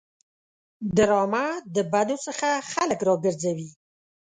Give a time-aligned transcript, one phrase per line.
[0.95, 1.45] ډرامه
[1.75, 3.69] د بدو څخه خلک راګرځوي